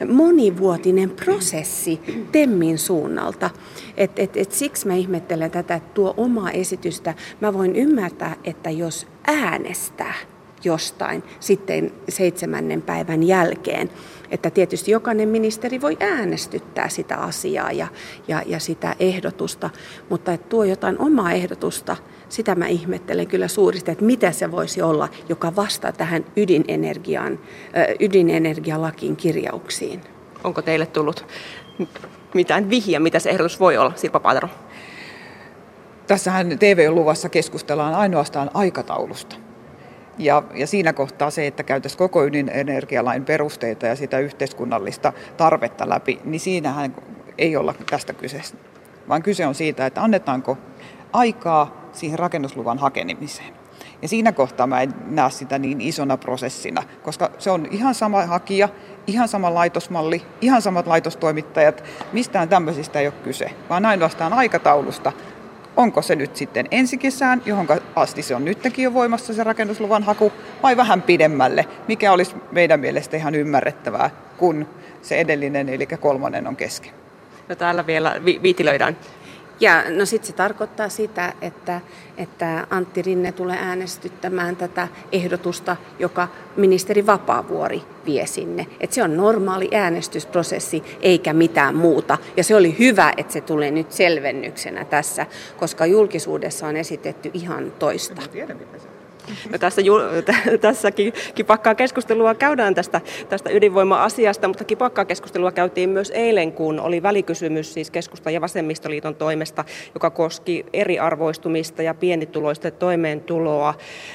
monivuotinen 0.08 1.10
prosessi 1.10 2.00
TEMMin 2.32 2.78
suunnalta. 2.78 3.50
Et, 3.96 4.18
et, 4.18 4.36
et 4.36 4.52
siksi 4.52 4.86
mä 4.86 4.94
ihmettelen 4.94 5.50
tätä, 5.50 5.75
että 5.75 5.94
tuo 5.94 6.14
omaa 6.16 6.50
esitystä. 6.50 7.14
Mä 7.40 7.52
voin 7.52 7.76
ymmärtää, 7.76 8.36
että 8.44 8.70
jos 8.70 9.06
äänestää 9.26 10.14
jostain 10.66 11.23
sitten 11.40 11.92
seitsemännen 12.08 12.82
päivän 12.82 13.23
jälkeen, 13.23 13.90
että 14.30 14.50
tietysti 14.50 14.90
jokainen 14.90 15.28
ministeri 15.28 15.80
voi 15.80 15.96
äänestyttää 16.00 16.88
sitä 16.88 17.16
asiaa 17.16 17.73
ja, 17.73 17.87
ja, 18.28 18.42
ja 18.46 18.58
sitä 18.58 18.96
ehdotusta, 19.00 19.70
mutta 20.11 20.32
että 20.32 20.49
tuo 20.49 20.64
jotain 20.64 20.99
omaa 20.99 21.32
ehdotusta, 21.32 21.96
sitä 22.28 22.54
mä 22.54 22.66
ihmettelen 22.66 23.26
kyllä 23.26 23.49
suuresti, 23.49 23.90
että 23.90 24.04
mitä 24.04 24.32
se 24.32 24.50
voisi 24.50 24.82
olla, 24.82 25.08
joka 25.28 25.56
vastaa 25.56 25.92
tähän 25.92 26.25
ydinenergian, 26.37 27.38
ydinenergialakin 28.00 29.16
kirjauksiin. 29.16 30.00
Onko 30.44 30.62
teille 30.62 30.87
tullut 30.87 31.26
mitään 32.35 32.70
vihja, 32.70 33.00
mitä 33.00 33.18
se 33.18 33.30
ehdotus 33.30 33.61
voi 33.61 33.76
olla, 33.76 33.92
Sirpa 33.96 34.20
Paatero? 34.20 34.49
Tässähän 36.06 36.58
TV-luvassa 36.58 37.28
keskustellaan 37.28 37.94
ainoastaan 37.94 38.50
aikataulusta. 38.54 39.45
Ja, 40.18 40.42
ja 40.54 40.66
siinä 40.66 40.92
kohtaa 40.92 41.30
se, 41.30 41.46
että 41.46 41.62
käytäisiin 41.62 41.99
koko 41.99 42.25
ydinenergialain 42.25 43.25
perusteita 43.25 43.87
ja 43.87 43.96
sitä 43.96 44.18
yhteiskunnallista 44.18 45.12
tarvetta 45.37 45.88
läpi, 45.88 46.20
niin 46.25 46.40
siinähän 46.40 46.94
ei 47.38 47.56
olla 47.56 47.75
tästä 47.90 48.12
kyse. 48.12 48.40
Vaan 49.08 49.23
kyse 49.23 49.46
on 49.46 49.54
siitä, 49.54 49.87
että 49.87 50.02
annetaanko 50.02 50.58
aikaa 51.12 51.90
siihen 51.92 52.18
rakennusluvan 52.18 52.78
hakemiseen. 52.78 53.54
Ja 54.02 54.08
siinä 54.08 54.32
kohtaa 54.32 54.66
mä 54.66 54.82
en 54.82 54.94
näe 55.06 55.30
sitä 55.30 55.58
niin 55.58 55.80
isona 55.80 56.16
prosessina, 56.16 56.82
koska 57.02 57.30
se 57.38 57.50
on 57.50 57.68
ihan 57.70 57.94
sama 57.94 58.26
hakija, 58.26 58.68
ihan 59.06 59.28
sama 59.28 59.54
laitosmalli, 59.54 60.23
ihan 60.40 60.62
samat 60.62 60.87
laitostoimittajat. 60.87 61.85
Mistään 62.12 62.49
tämmöisistä 62.49 63.00
ei 63.00 63.06
ole 63.06 63.14
kyse, 63.25 63.50
vaan 63.70 63.87
ainoastaan 63.87 64.32
aikataulusta 64.32 65.12
onko 65.76 66.02
se 66.02 66.16
nyt 66.16 66.37
sitten 66.37 66.66
ensi 66.71 66.99
kesään, 66.99 67.42
johon 67.47 67.66
asti 67.97 68.23
se 68.23 68.35
on 68.35 68.45
nytkin 68.45 68.83
jo 68.83 68.95
voimassa 68.95 69.35
se 69.35 69.45
rakennusluvan 69.45 70.02
haku, 70.02 70.33
vai 70.62 70.76
vähän 70.76 71.02
pidemmälle, 71.02 71.66
mikä 71.88 72.12
olisi 72.12 72.37
meidän 72.52 72.80
mielestä 72.80 73.16
ihan 73.16 73.35
ymmärrettävää, 73.35 74.11
kun 74.37 74.68
se 75.02 75.16
edellinen, 75.16 75.68
eli 75.68 75.87
kolmonen 75.87 76.47
on 76.47 76.56
kesken. 76.56 76.92
No 77.49 77.54
täällä 77.54 77.87
vielä 77.87 78.16
vi- 78.25 78.40
viitilöidään. 78.42 78.97
Ja 79.60 79.84
no 79.90 80.06
sitten 80.06 80.26
se 80.26 80.32
tarkoittaa 80.32 80.88
sitä, 80.88 81.32
että, 81.42 81.80
että 82.16 82.66
Antti 82.70 83.02
Rinne 83.02 83.32
tulee 83.32 83.58
äänestyttämään 83.60 84.56
tätä 84.56 84.88
ehdotusta, 85.12 85.76
joka 85.98 86.28
ministeri 86.56 87.06
Vapaavuori 87.06 87.82
vie 88.06 88.26
sinne. 88.26 88.66
Et 88.80 88.92
se 88.92 89.02
on 89.02 89.16
normaali 89.16 89.68
äänestysprosessi 89.72 90.82
eikä 91.00 91.32
mitään 91.32 91.76
muuta. 91.76 92.18
Ja 92.36 92.44
se 92.44 92.56
oli 92.56 92.78
hyvä, 92.78 93.12
että 93.16 93.32
se 93.32 93.40
tulee 93.40 93.70
nyt 93.70 93.92
selvennyksenä 93.92 94.84
tässä, 94.84 95.26
koska 95.56 95.86
julkisuudessa 95.86 96.66
on 96.66 96.76
esitetty 96.76 97.30
ihan 97.34 97.72
toista. 97.78 98.22
Tiedä, 98.32 98.54
mitä 98.54 98.78
se 98.78 98.95
No 99.52 99.59
tässä, 99.59 99.83
tässä 100.61 100.88
kipakkaa 101.35 101.75
keskustelua 101.75 102.35
käydään 102.35 102.75
tästä, 102.75 103.00
tästä 103.28 103.50
ydinvoima-asiasta, 103.50 104.49
mutta 104.49 104.64
kipakkaa 104.64 105.04
keskustelua 105.04 105.52
käytiin 105.52 105.90
myös 105.90 106.11
eilen, 106.11 106.52
kun 106.52 106.80
oli 106.80 107.02
välikysymys 107.02 107.75
siis 107.75 107.90
keskustan 107.90 108.35
ja 108.35 108.40
vasemmistoliiton 108.40 109.14
toimesta, 109.14 109.64
joka 109.95 110.11
koski 110.11 110.66
eriarvoistumista 110.73 111.83
ja 111.83 111.95
pienituloisten 111.95 112.73
toimeentuloa. 112.73 113.75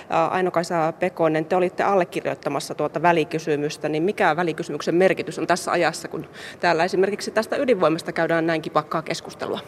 Aino-Kaisa 0.10 0.94
Pekonen, 1.00 1.46
te 1.46 1.56
olitte 1.56 1.84
allekirjoittamassa 1.84 2.75
tuota 2.75 3.01
välikysymystä, 3.01 3.89
niin 3.89 4.03
mikä 4.03 4.36
välikysymyksen 4.36 4.96
merkitys 4.96 5.39
on 5.39 5.48
tässä 5.48 5.72
ajassa, 5.72 6.08
kun 6.08 6.27
täällä 6.60 6.84
esimerkiksi 6.84 7.32
tästä 7.32 7.56
ydinvoimasta 7.56 8.12
käydään 8.12 8.48
näin 8.48 8.62
kipakkaa 8.62 9.01
keskustelua? 9.01 9.60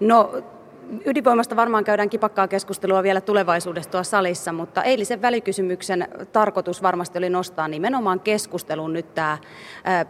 No 0.00 0.42
Ydinvoimasta 1.04 1.56
varmaan 1.56 1.84
käydään 1.84 2.10
kipakkaa 2.10 2.48
keskustelua 2.48 3.02
vielä 3.02 3.20
tulevaisuudessa 3.20 3.90
tuossa 3.90 4.10
salissa, 4.10 4.52
mutta 4.52 4.82
eilisen 4.82 5.22
välikysymyksen 5.22 6.08
tarkoitus 6.32 6.82
varmasti 6.82 7.18
oli 7.18 7.30
nostaa 7.30 7.68
nimenomaan 7.68 8.20
keskusteluun 8.20 8.92
nyt 8.92 9.14
tämä 9.14 9.38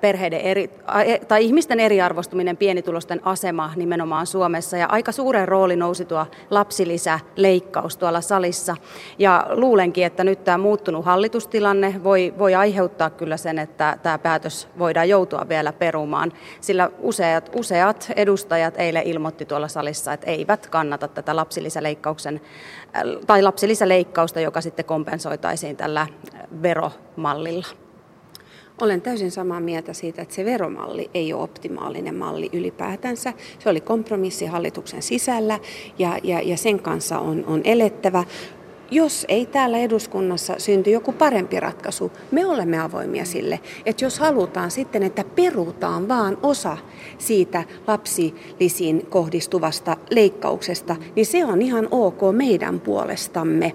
perheiden 0.01 0.41
eri, 0.41 0.71
e, 1.07 1.19
tai 1.19 1.45
ihmisten 1.45 1.81
eriarvostuminen, 1.81 2.57
pienitulosten 2.57 3.21
asema 3.25 3.73
nimenomaan 3.77 4.27
Suomessa. 4.27 4.77
Ja 4.77 4.87
aika 4.87 5.13
suuren 5.13 5.49
rooli 5.49 5.77
nousi 5.77 6.05
tuo 6.05 6.27
lapsilisäleikkaus 6.51 7.97
tuolla 7.97 8.21
salissa. 8.21 8.77
Ja 9.19 9.47
luulenkin, 9.51 10.07
että 10.07 10.25
nyt 10.25 10.45
tämä 10.45 10.59
muuttunut 10.59 11.05
hallitustilanne 11.05 12.01
voi, 12.05 12.35
voi 12.39 12.55
aiheuttaa 12.55 13.11
kyllä 13.11 13.37
sen, 13.37 13.59
että 13.59 13.99
tämä 14.03 14.19
päätös 14.19 14.69
voidaan 14.79 15.09
joutua 15.09 15.47
vielä 15.49 15.73
perumaan. 15.73 16.33
Sillä 16.61 16.91
useat, 16.99 17.51
useat 17.57 18.13
edustajat 18.17 18.75
eilen 18.77 19.03
ilmoitti 19.03 19.45
tuolla 19.45 19.69
salissa, 19.69 20.13
että 20.13 20.27
eivät 20.27 20.68
kannata 20.69 21.09
tätä 21.09 21.37
lapsilisäleikkauksen, 21.37 22.41
äh, 22.97 23.03
tai 23.27 23.43
lapsilisäleikkausta, 23.43 24.41
joka 24.41 24.61
sitten 24.61 24.85
kompensoitaisiin 24.85 25.77
tällä 25.77 26.07
veromallilla. 26.63 27.67
Olen 28.81 29.01
täysin 29.01 29.31
samaa 29.31 29.61
mieltä 29.61 29.93
siitä, 29.93 30.23
että 30.23 30.35
se 30.35 30.45
veromalli 30.45 31.11
ei 31.15 31.33
ole 31.33 31.43
optimaalinen 31.43 32.15
malli 32.15 32.51
ylipäätänsä. 32.53 33.33
Se 33.59 33.69
oli 33.69 33.81
kompromissi 33.81 34.47
hallituksen 34.47 35.03
sisällä 35.03 35.59
ja, 35.99 36.19
ja, 36.23 36.41
ja 36.41 36.57
sen 36.57 36.81
kanssa 36.81 37.19
on, 37.19 37.45
on 37.47 37.61
elettävä 37.65 38.25
jos 38.90 39.26
ei 39.28 39.47
täällä 39.47 39.78
eduskunnassa 39.78 40.54
synty 40.59 40.90
joku 40.90 41.12
parempi 41.12 41.61
ratkaisu, 41.61 42.12
me 42.30 42.47
olemme 42.47 42.80
avoimia 42.80 43.25
sille, 43.25 43.61
että 43.87 44.04
jos 44.04 44.18
halutaan 44.18 44.71
sitten, 44.71 45.02
että 45.02 45.25
perutaan 45.25 46.09
vaan 46.09 46.38
osa 46.42 46.76
siitä 47.18 47.64
lapsilisiin 47.87 49.07
kohdistuvasta 49.07 49.97
leikkauksesta, 50.11 50.97
niin 51.16 51.26
se 51.26 51.45
on 51.45 51.62
ihan 51.62 51.88
ok 51.90 52.21
meidän 52.33 52.80
puolestamme. 52.80 53.75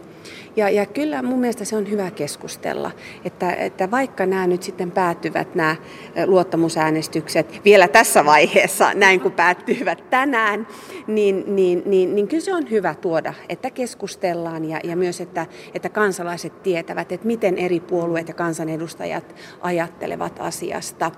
Ja, 0.56 0.70
ja 0.70 0.86
kyllä 0.86 1.22
mun 1.22 1.40
mielestä 1.40 1.66
se 1.66 1.76
on 1.76 1.90
hyvä 1.90 2.12
keskustella, 2.12 2.92
että, 3.26 3.54
että 3.54 3.92
vaikka 3.92 4.26
nämä 4.26 4.48
nyt 4.48 4.64
sitten 4.64 4.92
päättyvät 4.92 5.56
nämä 5.56 5.76
luottamusäänestykset 6.26 7.62
vielä 7.66 7.88
tässä 7.88 8.26
vaiheessa, 8.26 8.94
näin 8.94 9.20
kuin 9.20 9.34
päättyvät 9.34 10.10
tänään, 10.10 10.68
niin, 11.08 11.44
niin, 11.48 11.84
niin, 11.86 12.16
niin 12.16 12.28
kyllä 12.28 12.44
se 12.44 12.54
on 12.54 12.70
hyvä 12.70 12.96
tuoda, 12.96 13.34
että 13.50 13.70
keskustellaan 13.70 14.66
ja, 14.66 14.80
ja 14.84 14.96
myös, 14.96 15.22
että, 15.22 15.46
että 15.74 15.90
kansalaiset 15.90 16.64
tietävät, 16.64 17.12
että 17.12 17.28
miten 17.28 17.58
eri 17.58 17.80
puolueet 17.80 18.28
ja 18.28 18.34
kansanedustajat 18.34 19.36
ajattelevat 19.62 20.36
asiasta. 20.40 21.12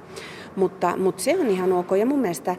Mutta, 0.55 0.97
mutta 0.97 1.23
se 1.23 1.39
on 1.39 1.47
ihan 1.47 1.73
ok. 1.73 1.87
Ja 1.99 2.05
mun 2.05 2.19
mielestä 2.19 2.55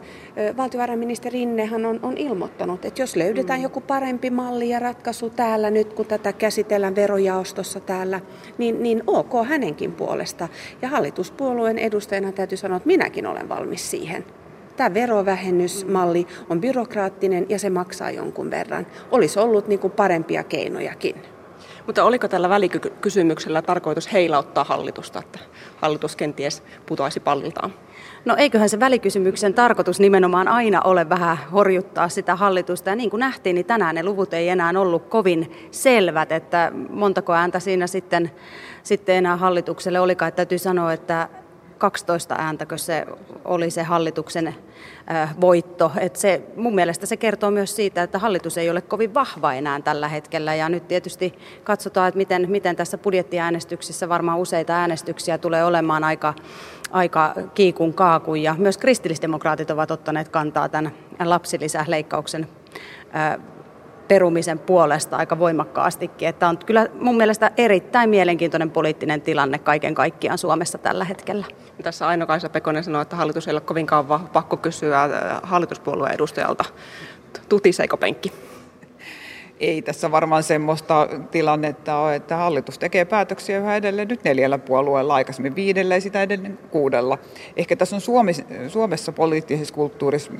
valtiovarainministeri 0.57 1.39
Rinnehan 1.39 1.85
on, 1.85 1.99
on 2.03 2.17
ilmoittanut, 2.17 2.85
että 2.85 3.01
jos 3.01 3.15
löydetään 3.15 3.59
mm. 3.59 3.63
joku 3.63 3.81
parempi 3.81 4.29
malli 4.29 4.69
ja 4.69 4.79
ratkaisu 4.79 5.29
täällä 5.29 5.69
nyt, 5.69 5.93
kun 5.93 6.05
tätä 6.05 6.33
käsitellään 6.33 6.95
verojaostossa 6.95 7.79
täällä, 7.79 8.19
niin, 8.57 8.83
niin 8.83 9.03
ok 9.07 9.33
hänenkin 9.47 9.91
puolesta. 9.91 10.47
Ja 10.81 10.89
hallituspuolueen 10.89 11.79
edustajana 11.79 12.31
täytyy 12.31 12.57
sanoa, 12.57 12.77
että 12.77 12.87
minäkin 12.87 13.27
olen 13.27 13.49
valmis 13.49 13.91
siihen. 13.91 14.25
Tämä 14.77 14.93
verovähennysmalli 14.93 16.27
on 16.49 16.61
byrokraattinen 16.61 17.45
ja 17.49 17.59
se 17.59 17.69
maksaa 17.69 18.11
jonkun 18.11 18.51
verran. 18.51 18.87
Olisi 19.11 19.39
ollut 19.39 19.67
niin 19.67 19.79
kuin 19.79 19.93
parempia 19.93 20.43
keinojakin. 20.43 21.15
Mutta 21.87 22.03
oliko 22.03 22.27
tällä 22.27 22.49
välikysymyksellä 22.49 23.61
tarkoitus 23.61 24.13
heilauttaa 24.13 24.63
hallitusta, 24.63 25.19
että 25.19 25.39
hallitus 25.77 26.15
kenties 26.15 26.63
putoaisi 26.85 27.19
palliltaan? 27.19 27.73
No 28.25 28.35
eiköhän 28.35 28.69
se 28.69 28.79
välikysymyksen 28.79 29.53
tarkoitus 29.53 29.99
nimenomaan 29.99 30.47
aina 30.47 30.81
ole 30.81 31.09
vähän 31.09 31.37
horjuttaa 31.53 32.09
sitä 32.09 32.35
hallitusta. 32.35 32.89
Ja 32.89 32.95
niin 32.95 33.09
kuin 33.09 33.19
nähtiin, 33.19 33.53
niin 33.53 33.65
tänään 33.65 33.95
ne 33.95 34.03
luvut 34.03 34.33
ei 34.33 34.49
enää 34.49 34.73
ollut 34.77 35.07
kovin 35.07 35.69
selvät, 35.71 36.31
että 36.31 36.71
montako 36.89 37.33
ääntä 37.33 37.59
siinä 37.59 37.87
sitten, 37.87 38.31
sitten 38.83 39.15
enää 39.15 39.37
hallitukselle 39.37 39.99
olikaan. 39.99 40.27
Että 40.27 40.35
täytyy 40.35 40.57
sanoa, 40.57 40.93
että 40.93 41.29
12 41.77 42.35
ääntäkö 42.35 42.77
se 42.77 43.05
oli 43.45 43.69
se 43.69 43.83
hallituksen 43.83 44.55
voitto. 45.41 45.91
Et 45.99 46.15
se, 46.15 46.41
mun 46.55 46.75
mielestä 46.75 47.05
se 47.05 47.17
kertoo 47.17 47.51
myös 47.51 47.75
siitä, 47.75 48.03
että 48.03 48.19
hallitus 48.19 48.57
ei 48.57 48.69
ole 48.69 48.81
kovin 48.81 49.13
vahva 49.13 49.53
enää 49.53 49.81
tällä 49.81 50.07
hetkellä. 50.07 50.55
Ja 50.55 50.69
nyt 50.69 50.87
tietysti 50.87 51.33
katsotaan, 51.63 52.07
että 52.07 52.17
miten, 52.17 52.51
miten 52.51 52.75
tässä 52.75 52.97
budjettiäänestyksissä 52.97 54.09
varmaan 54.09 54.39
useita 54.39 54.73
äänestyksiä 54.73 55.37
tulee 55.37 55.65
olemaan 55.65 56.03
aika, 56.03 56.33
aika 56.91 57.35
kiikun 57.53 57.93
kaakun. 57.93 58.41
Ja 58.41 58.55
myös 58.57 58.77
kristillisdemokraatit 58.77 59.71
ovat 59.71 59.91
ottaneet 59.91 60.29
kantaa 60.29 60.69
tämän 60.69 60.91
lapsilisäleikkauksen 61.23 62.47
perumisen 64.07 64.59
puolesta 64.59 65.17
aika 65.17 65.39
voimakkaastikin. 65.39 66.27
Että 66.27 66.47
on 66.47 66.57
kyllä 66.57 66.87
mun 66.99 67.17
mielestä 67.17 67.51
erittäin 67.57 68.09
mielenkiintoinen 68.09 68.71
poliittinen 68.71 69.21
tilanne 69.21 69.57
kaiken 69.57 69.95
kaikkiaan 69.95 70.37
Suomessa 70.37 70.77
tällä 70.77 71.05
hetkellä. 71.05 71.45
Tässä 71.83 72.07
Aino-Kaisa 72.07 72.49
Pekonen 72.49 72.83
sanoi, 72.83 73.01
että 73.01 73.15
hallitus 73.15 73.47
ei 73.47 73.51
ole 73.51 73.61
kovinkaan 73.61 74.09
vahva. 74.09 74.27
Pakko 74.33 74.57
kysyä 74.57 75.03
äh, 75.03 75.11
hallituspuolueen 75.43 76.13
edustajalta. 76.13 76.65
Tutiseiko 77.49 77.97
penkki? 77.97 78.31
Ei 79.59 79.81
tässä 79.81 80.11
varmaan 80.11 80.43
semmoista 80.43 81.07
tilannetta 81.31 81.97
ole, 81.97 82.15
että 82.15 82.35
hallitus 82.35 82.79
tekee 82.79 83.05
päätöksiä 83.05 83.59
yhä 83.59 83.75
edelleen 83.75 84.07
nyt 84.07 84.23
neljällä 84.23 84.57
puolueella, 84.57 85.15
aikaisemmin 85.15 85.55
viidellä 85.55 85.95
ja 85.95 86.01
sitä 86.01 86.21
edelleen 86.21 86.59
kuudella. 86.71 87.17
Ehkä 87.55 87.75
tässä 87.75 87.95
on 87.95 88.01
Suomessa, 88.01 88.43
Suomessa 88.67 89.11
poliittisessa 89.11 89.73
kulttuurissa 89.73 90.31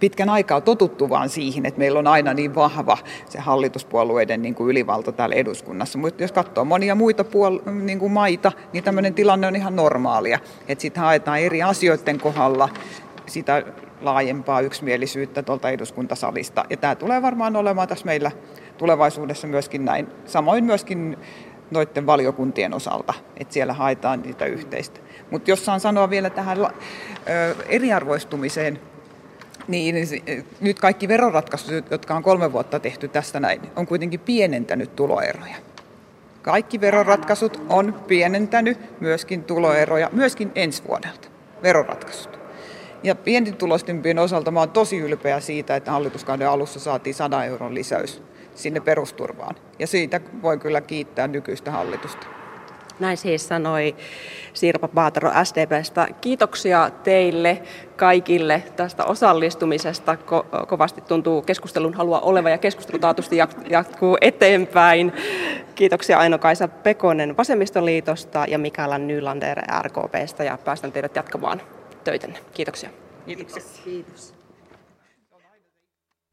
pitkän 0.00 0.28
aikaa 0.28 0.60
totuttu 0.60 1.08
vaan 1.08 1.28
siihen, 1.28 1.66
että 1.66 1.78
meillä 1.78 1.98
on 1.98 2.06
aina 2.06 2.34
niin 2.34 2.54
vahva 2.54 2.98
se 3.28 3.38
hallituspuolueiden 3.38 4.42
niin 4.42 4.54
kuin 4.54 4.70
ylivalta 4.70 5.12
täällä 5.12 5.34
eduskunnassa. 5.34 5.98
Mutta 5.98 6.22
jos 6.22 6.32
katsoo 6.32 6.64
monia 6.64 6.94
muita 6.94 7.22
puol- 7.22 7.70
niin 7.70 7.98
kuin 7.98 8.12
maita, 8.12 8.52
niin 8.72 8.84
tämmöinen 8.84 9.14
tilanne 9.14 9.46
on 9.46 9.56
ihan 9.56 9.76
normaalia. 9.76 10.38
Että 10.68 10.82
sitten 10.82 11.02
haetaan 11.02 11.38
eri 11.38 11.62
asioiden 11.62 12.20
kohdalla 12.20 12.68
sitä 13.26 13.62
laajempaa 14.00 14.60
yksimielisyyttä 14.60 15.42
tuolta 15.42 15.70
eduskuntasalista. 15.70 16.64
Ja 16.70 16.76
tämä 16.76 16.94
tulee 16.94 17.22
varmaan 17.22 17.56
olemaan 17.56 17.88
tässä 17.88 18.06
meillä 18.06 18.30
tulevaisuudessa 18.78 19.46
myöskin 19.46 19.84
näin. 19.84 20.08
Samoin 20.26 20.64
myöskin 20.64 21.18
noiden 21.70 22.06
valiokuntien 22.06 22.74
osalta, 22.74 23.14
että 23.36 23.54
siellä 23.54 23.72
haetaan 23.72 24.22
niitä 24.22 24.44
yhteistä. 24.44 25.00
Mutta 25.30 25.50
jos 25.50 25.64
saan 25.64 25.80
sanoa 25.80 26.10
vielä 26.10 26.30
tähän 26.30 26.58
eriarvoistumiseen, 27.68 28.80
niin, 29.70 29.94
niin 29.94 30.44
nyt 30.60 30.80
kaikki 30.80 31.08
veroratkaisut, 31.08 31.90
jotka 31.90 32.14
on 32.14 32.22
kolme 32.22 32.52
vuotta 32.52 32.80
tehty 32.80 33.08
tästä 33.08 33.40
näin, 33.40 33.60
on 33.76 33.86
kuitenkin 33.86 34.20
pienentänyt 34.20 34.96
tuloeroja. 34.96 35.56
Kaikki 36.42 36.80
veroratkaisut 36.80 37.62
on 37.68 37.94
pienentänyt 38.06 39.00
myöskin 39.00 39.44
tuloeroja, 39.44 40.10
myöskin 40.12 40.52
ensi 40.54 40.82
vuodelta, 40.88 41.28
veroratkaisut. 41.62 42.40
Ja 43.02 43.14
pienituloistempien 43.14 44.18
osalta 44.18 44.50
mä 44.50 44.60
olen 44.60 44.70
tosi 44.70 44.98
ylpeä 44.98 45.40
siitä, 45.40 45.76
että 45.76 45.90
hallituskauden 45.90 46.48
alussa 46.48 46.80
saatiin 46.80 47.14
100 47.14 47.44
euron 47.44 47.74
lisäys 47.74 48.22
sinne 48.54 48.80
perusturvaan. 48.80 49.54
Ja 49.78 49.86
siitä 49.86 50.20
voi 50.42 50.58
kyllä 50.58 50.80
kiittää 50.80 51.28
nykyistä 51.28 51.70
hallitusta. 51.70 52.39
Näin 53.00 53.16
siis 53.16 53.48
sanoi 53.48 53.96
Sirpa 54.52 54.88
Paatero 54.88 55.30
SDPstä. 55.44 56.08
Kiitoksia 56.20 56.90
teille 57.04 57.62
kaikille 57.96 58.62
tästä 58.76 59.04
osallistumisesta. 59.04 60.14
Ko- 60.14 60.66
kovasti 60.66 61.00
tuntuu 61.00 61.42
keskustelun 61.42 61.94
halua 61.94 62.20
oleva 62.20 62.50
ja 62.50 62.58
keskustelu 62.58 62.98
taatusti 62.98 63.36
jatkuu 63.70 64.18
eteenpäin. 64.20 65.12
Kiitoksia 65.74 66.18
Aino-Kaisa 66.18 66.68
Pekonen 66.68 67.36
Vasemmistoliitosta 67.36 68.44
ja 68.48 68.58
Mikaela 68.58 68.98
Nylander 68.98 69.62
RKPstä 69.82 70.44
ja 70.44 70.58
päästän 70.64 70.92
teidät 70.92 71.16
jatkamaan 71.16 71.62
töitänne. 72.04 72.38
Kiitoksia. 72.54 72.90
Kiitoksia. 73.26 73.62
Kiitos. 73.84 74.39